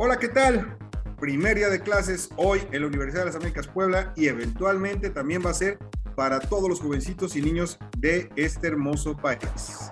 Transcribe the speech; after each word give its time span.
Hola, 0.00 0.16
¿qué 0.20 0.28
tal? 0.28 0.78
Primer 1.18 1.56
día 1.56 1.70
de 1.70 1.80
clases 1.80 2.30
hoy 2.36 2.60
en 2.70 2.82
la 2.82 2.86
Universidad 2.86 3.22
de 3.22 3.26
las 3.26 3.34
Américas 3.34 3.66
Puebla 3.66 4.12
y 4.14 4.28
eventualmente 4.28 5.10
también 5.10 5.42
va 5.44 5.50
a 5.50 5.54
ser 5.54 5.76
para 6.14 6.38
todos 6.38 6.68
los 6.68 6.78
jovencitos 6.80 7.34
y 7.34 7.42
niños 7.42 7.80
de 7.98 8.30
este 8.36 8.68
hermoso 8.68 9.16
país. 9.16 9.90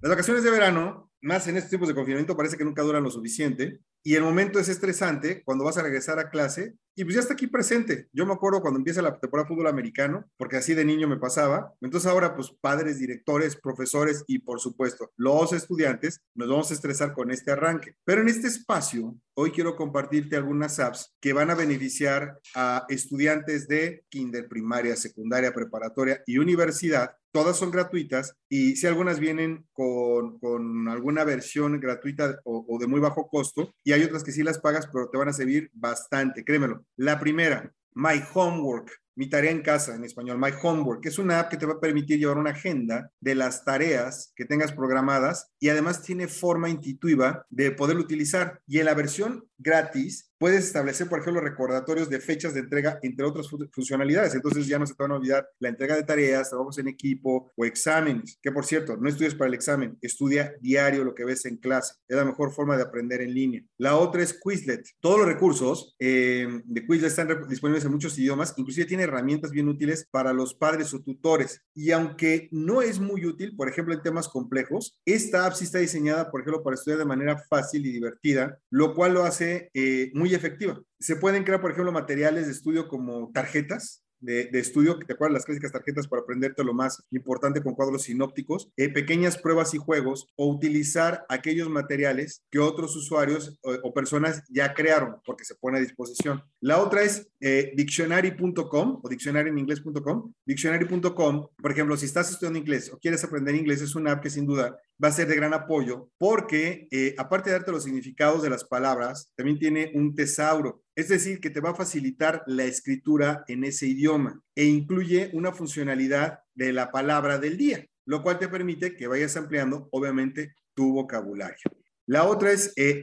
Las 0.00 0.10
vacaciones 0.10 0.44
de 0.44 0.52
verano, 0.52 1.10
más 1.20 1.48
en 1.48 1.56
estos 1.56 1.70
tiempos 1.70 1.88
de 1.88 1.96
confinamiento, 1.96 2.36
parece 2.36 2.56
que 2.56 2.64
nunca 2.64 2.82
duran 2.82 3.02
lo 3.02 3.10
suficiente 3.10 3.80
y 4.04 4.14
el 4.16 4.22
momento 4.22 4.58
es 4.58 4.68
estresante 4.68 5.42
cuando 5.44 5.64
vas 5.64 5.78
a 5.78 5.82
regresar 5.82 6.18
a 6.18 6.30
clase 6.30 6.74
y 6.94 7.04
pues 7.04 7.14
ya 7.14 7.20
está 7.20 7.32
aquí 7.32 7.46
presente. 7.46 8.08
Yo 8.12 8.26
me 8.26 8.34
acuerdo 8.34 8.60
cuando 8.60 8.78
empieza 8.78 9.00
la 9.00 9.18
temporada 9.18 9.48
de 9.48 9.54
fútbol 9.54 9.68
americano, 9.68 10.28
porque 10.36 10.56
así 10.56 10.74
de 10.74 10.84
niño 10.84 11.08
me 11.08 11.16
pasaba. 11.16 11.72
Entonces 11.80 12.10
ahora 12.10 12.34
pues 12.34 12.52
padres, 12.60 12.98
directores, 12.98 13.56
profesores 13.56 14.24
y 14.26 14.40
por 14.40 14.60
supuesto 14.60 15.10
los 15.16 15.52
estudiantes 15.52 16.20
nos 16.34 16.48
vamos 16.48 16.70
a 16.70 16.74
estresar 16.74 17.14
con 17.14 17.30
este 17.30 17.52
arranque. 17.52 17.94
Pero 18.04 18.22
en 18.22 18.28
este 18.28 18.48
espacio 18.48 19.16
hoy 19.34 19.52
quiero 19.52 19.76
compartirte 19.76 20.36
algunas 20.36 20.78
apps 20.80 21.14
que 21.20 21.32
van 21.32 21.50
a 21.50 21.54
beneficiar 21.54 22.38
a 22.54 22.84
estudiantes 22.88 23.68
de 23.68 24.04
kinder, 24.08 24.48
primaria, 24.48 24.96
secundaria, 24.96 25.54
preparatoria 25.54 26.22
y 26.26 26.38
universidad 26.38 27.16
todas 27.32 27.56
son 27.56 27.70
gratuitas 27.70 28.36
y 28.48 28.76
si 28.76 28.86
algunas 28.86 29.18
vienen 29.18 29.66
con, 29.72 30.38
con 30.38 30.88
alguna 30.88 31.24
versión 31.24 31.80
gratuita 31.80 32.40
o, 32.44 32.64
o, 32.68 32.78
de 32.78 32.86
muy 32.86 33.00
bajo 33.00 33.28
costo 33.28 33.74
y 33.82 33.92
hay 33.92 34.04
otras 34.04 34.22
que 34.22 34.32
sí 34.32 34.42
las 34.42 34.58
pagas 34.58 34.88
pero 34.92 35.08
te 35.08 35.18
van 35.18 35.28
a 35.28 35.32
servir 35.32 35.70
bastante, 35.72 36.44
créemelo. 36.44 36.84
La 36.96 37.18
primera, 37.18 37.72
My 37.94 38.22
Homework 38.34 39.01
mi 39.14 39.28
tarea 39.28 39.50
en 39.50 39.62
casa 39.62 39.94
en 39.94 40.04
español, 40.04 40.38
My 40.38 40.50
Homework, 40.62 41.02
que 41.02 41.08
es 41.08 41.18
una 41.18 41.40
app 41.40 41.50
que 41.50 41.56
te 41.56 41.66
va 41.66 41.74
a 41.74 41.80
permitir 41.80 42.18
llevar 42.18 42.38
una 42.38 42.50
agenda 42.50 43.10
de 43.20 43.34
las 43.34 43.64
tareas 43.64 44.32
que 44.34 44.44
tengas 44.44 44.72
programadas 44.72 45.50
y 45.58 45.68
además 45.68 46.02
tiene 46.02 46.28
forma 46.28 46.68
intuitiva 46.68 47.46
de 47.50 47.70
poder 47.72 47.96
utilizar. 47.96 48.60
Y 48.66 48.78
en 48.78 48.86
la 48.86 48.94
versión 48.94 49.44
gratis 49.58 50.32
puedes 50.38 50.64
establecer, 50.64 51.08
por 51.08 51.20
ejemplo, 51.20 51.40
recordatorios 51.40 52.10
de 52.10 52.18
fechas 52.18 52.52
de 52.52 52.60
entrega, 52.60 52.98
entre 53.02 53.24
otras 53.24 53.48
funcionalidades. 53.72 54.34
Entonces 54.34 54.66
ya 54.66 54.76
no 54.76 54.86
se 54.86 54.94
te 54.94 55.02
van 55.02 55.12
a 55.12 55.14
olvidar 55.14 55.48
la 55.60 55.68
entrega 55.68 55.94
de 55.94 56.02
tareas, 56.02 56.50
trabajos 56.50 56.78
en 56.78 56.88
equipo 56.88 57.52
o 57.54 57.64
exámenes. 57.64 58.40
Que 58.42 58.50
por 58.50 58.64
cierto, 58.64 58.96
no 58.96 59.08
estudies 59.08 59.36
para 59.36 59.48
el 59.48 59.54
examen, 59.54 59.96
estudia 60.00 60.52
diario 60.60 61.04
lo 61.04 61.14
que 61.14 61.24
ves 61.24 61.46
en 61.46 61.58
clase. 61.58 61.94
Es 62.08 62.16
la 62.16 62.24
mejor 62.24 62.52
forma 62.52 62.76
de 62.76 62.82
aprender 62.82 63.22
en 63.22 63.32
línea. 63.32 63.62
La 63.78 63.96
otra 63.96 64.20
es 64.22 64.36
Quizlet. 64.42 64.84
Todos 64.98 65.18
los 65.18 65.28
recursos 65.28 65.94
eh, 66.00 66.48
de 66.64 66.86
Quizlet 66.86 67.10
están 67.10 67.48
disponibles 67.48 67.84
en 67.84 67.92
muchos 67.92 68.18
idiomas, 68.18 68.54
inclusive 68.56 68.86
tiene 68.86 69.01
herramientas 69.02 69.50
bien 69.50 69.68
útiles 69.68 70.06
para 70.10 70.32
los 70.32 70.54
padres 70.54 70.92
o 70.94 71.02
tutores. 71.02 71.62
Y 71.74 71.90
aunque 71.92 72.48
no 72.50 72.82
es 72.82 73.00
muy 73.00 73.26
útil, 73.26 73.56
por 73.56 73.68
ejemplo, 73.68 73.94
en 73.94 74.02
temas 74.02 74.28
complejos, 74.28 74.98
esta 75.04 75.46
app 75.46 75.54
sí 75.54 75.64
está 75.64 75.78
diseñada, 75.78 76.30
por 76.30 76.40
ejemplo, 76.40 76.62
para 76.62 76.74
estudiar 76.74 76.98
de 76.98 77.04
manera 77.04 77.38
fácil 77.38 77.86
y 77.86 77.92
divertida, 77.92 78.58
lo 78.70 78.94
cual 78.94 79.14
lo 79.14 79.24
hace 79.24 79.70
eh, 79.74 80.10
muy 80.14 80.34
efectiva. 80.34 80.80
Se 80.98 81.16
pueden 81.16 81.44
crear, 81.44 81.60
por 81.60 81.72
ejemplo, 81.72 81.92
materiales 81.92 82.46
de 82.46 82.52
estudio 82.52 82.88
como 82.88 83.30
tarjetas, 83.32 84.01
de, 84.22 84.46
de, 84.46 84.58
estudio, 84.58 84.98
te 84.98 85.12
acuerdas 85.12 85.34
las 85.34 85.44
clásicas 85.44 85.72
tarjetas 85.72 86.08
para 86.08 86.22
aprenderte 86.22 86.64
lo 86.64 86.72
más 86.72 87.02
importante 87.10 87.62
con 87.62 87.74
cuadros 87.74 88.04
sinópticos, 88.04 88.70
eh, 88.76 88.88
pequeñas 88.88 89.36
pruebas 89.36 89.74
y 89.74 89.78
juegos 89.78 90.28
o 90.36 90.46
utilizar 90.48 91.26
aquellos 91.28 91.68
materiales 91.68 92.42
que 92.50 92.58
otros 92.58 92.96
usuarios 92.96 93.58
o, 93.62 93.92
personas 93.92 94.42
ya 94.48 94.72
crearon 94.72 95.16
porque 95.26 95.44
se 95.44 95.54
pone 95.54 95.78
a 95.78 95.80
disposición. 95.80 96.42
La 96.60 96.78
otra 96.78 97.02
es 97.02 97.28
eh, 97.40 97.72
dictionary.com 97.76 99.00
o 99.02 99.08
diccionario 99.08 99.52
en 99.52 99.58
inglés.com. 99.58 100.32
Dictionary.com, 100.46 101.48
por 101.56 101.72
ejemplo, 101.72 101.96
si 101.96 102.06
estás 102.06 102.30
estudiando 102.30 102.58
inglés 102.58 102.90
o 102.92 102.98
quieres 102.98 103.22
aprender 103.24 103.54
inglés, 103.54 103.82
es 103.82 103.94
una 103.94 104.12
app 104.12 104.22
que 104.22 104.30
sin 104.30 104.46
duda 104.46 104.78
va 105.02 105.08
a 105.08 105.12
ser 105.12 105.26
de 105.26 105.36
gran 105.36 105.52
apoyo 105.52 106.08
porque 106.16 106.88
eh, 106.90 107.14
aparte 107.18 107.50
de 107.50 107.56
darte 107.56 107.72
los 107.72 107.84
significados 107.84 108.42
de 108.42 108.50
las 108.50 108.64
palabras, 108.64 109.32
también 109.36 109.58
tiene 109.58 109.90
un 109.94 110.14
tesauro, 110.14 110.82
es 110.94 111.08
decir, 111.08 111.40
que 111.40 111.50
te 111.50 111.60
va 111.60 111.70
a 111.70 111.74
facilitar 111.74 112.42
la 112.46 112.64
escritura 112.64 113.44
en 113.48 113.64
ese 113.64 113.86
idioma 113.86 114.42
e 114.54 114.64
incluye 114.64 115.30
una 115.32 115.52
funcionalidad 115.52 116.40
de 116.54 116.72
la 116.72 116.90
palabra 116.90 117.38
del 117.38 117.56
día, 117.56 117.86
lo 118.04 118.22
cual 118.22 118.38
te 118.38 118.48
permite 118.48 118.94
que 118.94 119.06
vayas 119.06 119.36
ampliando, 119.36 119.88
obviamente, 119.90 120.54
tu 120.74 120.92
vocabulario. 120.92 121.70
La 122.06 122.24
otra 122.24 122.52
es 122.52 122.72
eh, 122.76 123.00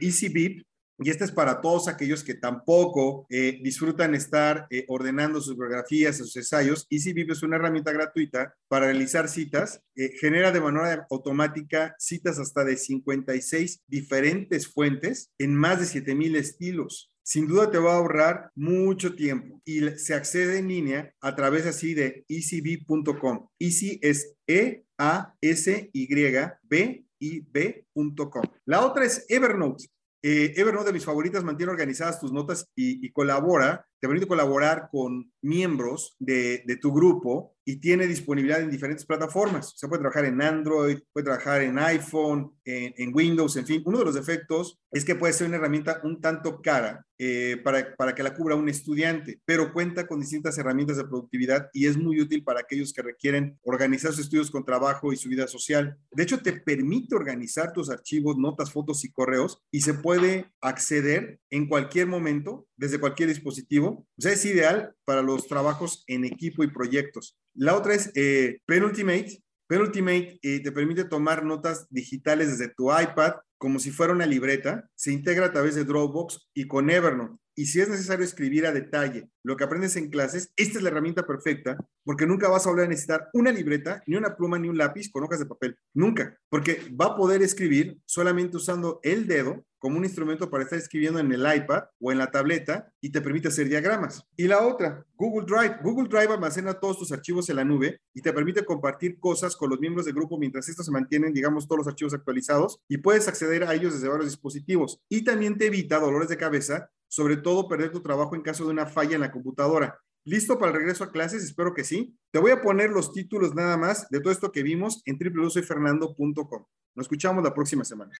y 1.02 1.10
esta 1.10 1.24
es 1.24 1.32
para 1.32 1.60
todos 1.60 1.88
aquellos 1.88 2.22
que 2.22 2.34
tampoco 2.34 3.26
eh, 3.30 3.58
disfrutan 3.62 4.14
estar 4.14 4.66
eh, 4.70 4.84
ordenando 4.88 5.40
sus 5.40 5.56
biografías, 5.56 6.18
sus 6.18 6.36
ensayos. 6.36 6.86
EasyBib 6.90 7.32
es 7.32 7.42
una 7.42 7.56
herramienta 7.56 7.90
gratuita 7.90 8.54
para 8.68 8.86
realizar 8.86 9.28
citas. 9.28 9.80
Eh, 9.96 10.12
genera 10.20 10.52
de 10.52 10.60
manera 10.60 11.06
automática 11.10 11.94
citas 11.98 12.38
hasta 12.38 12.64
de 12.64 12.76
56 12.76 13.82
diferentes 13.86 14.68
fuentes 14.68 15.30
en 15.38 15.54
más 15.54 15.80
de 15.80 15.86
7000 15.86 16.36
estilos. 16.36 17.10
Sin 17.22 17.46
duda 17.46 17.70
te 17.70 17.78
va 17.78 17.92
a 17.92 17.96
ahorrar 17.96 18.50
mucho 18.54 19.14
tiempo 19.14 19.62
y 19.64 19.80
se 19.90 20.14
accede 20.14 20.58
en 20.58 20.68
línea 20.68 21.14
a 21.20 21.34
través 21.34 21.64
así 21.64 21.94
de 21.94 22.24
easyb.com. 22.28 23.48
Easy 23.58 23.98
es 24.02 24.34
E 24.46 24.84
A 24.98 25.34
S 25.40 25.90
Y 25.92 26.14
B 26.62 27.06
I 27.20 27.40
B.com. 27.40 28.42
La 28.64 28.84
otra 28.84 29.04
es 29.04 29.24
Evernote. 29.28 29.86
Eh, 30.22 30.52
Evernote 30.56 30.86
de 30.86 30.92
mis 30.92 31.04
favoritas 31.04 31.44
mantiene 31.44 31.72
organizadas 31.72 32.20
tus 32.20 32.32
notas 32.32 32.68
y, 32.74 33.06
y 33.06 33.10
colabora, 33.12 33.86
te 34.00 34.08
permite 34.08 34.26
colaborar 34.26 34.88
con 34.90 35.30
miembros 35.42 36.16
de, 36.18 36.62
de, 36.66 36.76
tu 36.76 36.92
grupo 36.92 37.54
y 37.64 37.76
tiene 37.76 38.06
disponibilidad 38.06 38.60
en 38.60 38.70
diferentes 38.70 39.04
plataformas. 39.04 39.74
Se 39.76 39.86
puede 39.86 40.00
trabajar 40.00 40.24
en 40.24 40.40
Android, 40.40 40.98
puede 41.12 41.24
trabajar 41.24 41.62
en 41.62 41.78
iPhone, 41.78 42.52
en, 42.64 43.14
Windows, 43.14 43.56
en 43.56 43.66
fin. 43.66 43.82
Uno 43.84 43.98
de 43.98 44.04
los 44.04 44.16
efectos 44.16 44.78
es 44.90 45.04
que 45.04 45.14
puede 45.14 45.32
ser 45.32 45.48
una 45.48 45.56
herramienta 45.56 46.00
un 46.04 46.20
tanto 46.20 46.60
cara 46.62 47.04
eh, 47.18 47.60
para, 47.62 47.94
para 47.96 48.14
que 48.14 48.22
la 48.22 48.34
cubra 48.34 48.54
un 48.54 48.68
estudiante, 48.68 49.40
pero 49.44 49.72
cuenta 49.72 50.06
con 50.06 50.20
distintas 50.20 50.56
herramientas 50.58 50.96
de 50.96 51.04
productividad 51.04 51.68
y 51.72 51.86
es 51.86 51.96
muy 51.96 52.20
útil 52.20 52.42
para 52.44 52.60
aquellos 52.60 52.92
que 52.92 53.02
requieren 53.02 53.58
organizar 53.62 54.12
sus 54.12 54.24
estudios 54.24 54.50
con 54.50 54.64
trabajo 54.64 55.12
y 55.12 55.16
su 55.16 55.28
vida 55.28 55.46
social. 55.46 55.98
De 56.12 56.22
hecho, 56.22 56.40
te 56.40 56.52
permite 56.52 57.14
organizar 57.14 57.72
tus 57.72 57.90
archivos, 57.90 58.38
notas, 58.38 58.72
fotos 58.72 59.04
y 59.04 59.12
correos 59.12 59.62
y 59.70 59.82
se 59.82 59.94
puede 59.94 60.50
acceder 60.60 61.40
en 61.50 61.68
cualquier 61.68 62.06
momento, 62.06 62.66
desde 62.76 63.00
cualquier 63.00 63.28
dispositivo. 63.28 63.89
O 63.92 64.20
sea, 64.20 64.32
es 64.32 64.44
ideal 64.44 64.94
para 65.04 65.22
los 65.22 65.46
trabajos 65.46 66.04
en 66.06 66.24
equipo 66.24 66.64
y 66.64 66.70
proyectos. 66.70 67.36
La 67.54 67.76
otra 67.76 67.94
es 67.94 68.10
eh, 68.14 68.60
Penultimate. 68.66 69.42
Penultimate 69.66 70.38
eh, 70.42 70.60
te 70.60 70.72
permite 70.72 71.04
tomar 71.04 71.44
notas 71.44 71.86
digitales 71.90 72.50
desde 72.58 72.74
tu 72.74 72.90
iPad 72.90 73.34
como 73.58 73.78
si 73.78 73.90
fuera 73.90 74.12
una 74.12 74.26
libreta. 74.26 74.88
Se 74.94 75.12
integra 75.12 75.46
a 75.46 75.52
través 75.52 75.74
de 75.74 75.84
Dropbox 75.84 76.48
y 76.54 76.66
con 76.66 76.90
Evernote. 76.90 77.36
Y 77.54 77.66
si 77.66 77.80
es 77.80 77.90
necesario 77.90 78.24
escribir 78.24 78.64
a 78.64 78.72
detalle 78.72 79.28
lo 79.44 79.54
que 79.54 79.64
aprendes 79.64 79.94
en 79.96 80.08
clases, 80.08 80.50
esta 80.56 80.78
es 80.78 80.82
la 80.82 80.88
herramienta 80.88 81.26
perfecta 81.26 81.76
porque 82.04 82.26
nunca 82.26 82.48
vas 82.48 82.66
a 82.66 82.70
volver 82.70 82.86
a 82.86 82.88
necesitar 82.88 83.28
una 83.34 83.52
libreta, 83.52 84.02
ni 84.06 84.16
una 84.16 84.34
pluma, 84.34 84.58
ni 84.58 84.68
un 84.68 84.78
lápiz 84.78 85.10
con 85.10 85.24
hojas 85.24 85.40
de 85.40 85.46
papel. 85.46 85.76
Nunca. 85.92 86.38
Porque 86.48 86.80
va 86.98 87.06
a 87.06 87.16
poder 87.16 87.42
escribir 87.42 87.98
solamente 88.06 88.56
usando 88.56 88.98
el 89.02 89.26
dedo 89.26 89.64
como 89.80 89.96
un 89.98 90.04
instrumento 90.04 90.50
para 90.50 90.62
estar 90.62 90.78
escribiendo 90.78 91.18
en 91.18 91.32
el 91.32 91.40
iPad 91.40 91.84
o 91.98 92.12
en 92.12 92.18
la 92.18 92.30
tableta 92.30 92.92
y 93.00 93.10
te 93.10 93.20
permite 93.20 93.48
hacer 93.48 93.68
diagramas. 93.68 94.24
Y 94.36 94.46
la 94.46 94.64
otra, 94.64 95.04
Google 95.16 95.46
Drive. 95.46 95.78
Google 95.82 96.08
Drive 96.08 96.32
almacena 96.32 96.74
todos 96.74 96.98
tus 96.98 97.10
archivos 97.12 97.48
en 97.48 97.56
la 97.56 97.64
nube 97.64 98.00
y 98.14 98.20
te 98.20 98.32
permite 98.32 98.64
compartir 98.64 99.18
cosas 99.18 99.56
con 99.56 99.70
los 99.70 99.80
miembros 99.80 100.04
del 100.04 100.14
grupo 100.14 100.38
mientras 100.38 100.68
estos 100.68 100.86
se 100.86 100.92
mantienen, 100.92 101.32
digamos, 101.32 101.66
todos 101.66 101.78
los 101.78 101.88
archivos 101.88 102.14
actualizados 102.14 102.78
y 102.88 102.98
puedes 102.98 103.26
acceder 103.26 103.64
a 103.64 103.74
ellos 103.74 103.94
desde 103.94 104.08
varios 104.08 104.26
dispositivos. 104.26 105.00
Y 105.08 105.24
también 105.24 105.56
te 105.56 105.66
evita 105.66 105.98
dolores 105.98 106.28
de 106.28 106.36
cabeza, 106.36 106.90
sobre 107.08 107.38
todo 107.38 107.66
perder 107.66 107.90
tu 107.90 108.02
trabajo 108.02 108.36
en 108.36 108.42
caso 108.42 108.64
de 108.64 108.70
una 108.70 108.86
falla 108.86 109.14
en 109.14 109.22
la 109.22 109.32
computadora. 109.32 109.98
¿Listo 110.24 110.58
para 110.58 110.72
el 110.72 110.78
regreso 110.78 111.04
a 111.04 111.10
clases? 111.10 111.42
Espero 111.42 111.72
que 111.72 111.84
sí. 111.84 112.14
Te 112.30 112.38
voy 112.38 112.50
a 112.50 112.60
poner 112.60 112.90
los 112.90 113.12
títulos 113.12 113.54
nada 113.54 113.78
más 113.78 114.06
de 114.10 114.20
todo 114.20 114.32
esto 114.32 114.52
que 114.52 114.62
vimos 114.62 115.02
en 115.06 115.18
www.soyfernando.com. 115.18 116.66
Nos 116.94 117.04
escuchamos 117.04 117.42
la 117.42 117.54
próxima 117.54 117.84
semana. 117.84 118.12